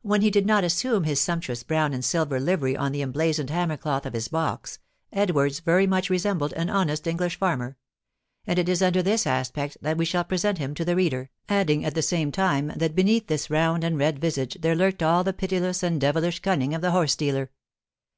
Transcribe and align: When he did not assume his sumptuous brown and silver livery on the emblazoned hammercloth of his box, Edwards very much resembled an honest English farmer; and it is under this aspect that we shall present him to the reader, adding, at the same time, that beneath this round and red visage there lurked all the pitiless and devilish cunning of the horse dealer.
When 0.00 0.22
he 0.22 0.30
did 0.30 0.46
not 0.46 0.64
assume 0.64 1.04
his 1.04 1.20
sumptuous 1.20 1.62
brown 1.62 1.92
and 1.92 2.02
silver 2.02 2.40
livery 2.40 2.74
on 2.74 2.90
the 2.90 3.02
emblazoned 3.02 3.50
hammercloth 3.50 4.06
of 4.06 4.14
his 4.14 4.28
box, 4.28 4.78
Edwards 5.12 5.60
very 5.60 5.86
much 5.86 6.08
resembled 6.08 6.54
an 6.54 6.70
honest 6.70 7.06
English 7.06 7.36
farmer; 7.38 7.76
and 8.46 8.58
it 8.58 8.66
is 8.66 8.80
under 8.80 9.02
this 9.02 9.26
aspect 9.26 9.76
that 9.82 9.98
we 9.98 10.06
shall 10.06 10.24
present 10.24 10.56
him 10.56 10.74
to 10.74 10.86
the 10.86 10.96
reader, 10.96 11.28
adding, 11.50 11.84
at 11.84 11.94
the 11.94 12.00
same 12.00 12.32
time, 12.32 12.72
that 12.76 12.94
beneath 12.96 13.26
this 13.26 13.50
round 13.50 13.84
and 13.84 13.98
red 13.98 14.18
visage 14.18 14.56
there 14.62 14.74
lurked 14.74 15.02
all 15.02 15.22
the 15.22 15.34
pitiless 15.34 15.82
and 15.82 16.00
devilish 16.00 16.38
cunning 16.40 16.72
of 16.72 16.80
the 16.80 16.92
horse 16.92 17.14
dealer. 17.14 17.50